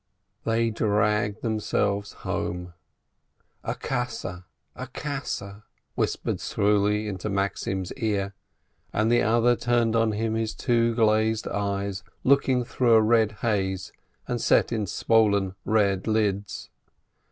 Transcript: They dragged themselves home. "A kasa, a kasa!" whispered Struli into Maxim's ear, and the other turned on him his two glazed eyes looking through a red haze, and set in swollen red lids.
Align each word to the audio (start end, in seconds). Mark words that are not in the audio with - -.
They 0.45 0.71
dragged 0.71 1.43
themselves 1.43 2.13
home. 2.25 2.73
"A 3.63 3.75
kasa, 3.75 4.47
a 4.75 4.87
kasa!" 4.87 5.65
whispered 5.93 6.37
Struli 6.37 7.05
into 7.05 7.29
Maxim's 7.29 7.93
ear, 7.93 8.33
and 8.91 9.11
the 9.11 9.21
other 9.21 9.55
turned 9.55 9.95
on 9.95 10.13
him 10.13 10.33
his 10.33 10.55
two 10.55 10.95
glazed 10.95 11.47
eyes 11.47 12.03
looking 12.23 12.63
through 12.63 12.95
a 12.95 13.01
red 13.03 13.33
haze, 13.43 13.93
and 14.27 14.41
set 14.41 14.71
in 14.71 14.87
swollen 14.87 15.53
red 15.65 16.07
lids. 16.07 16.71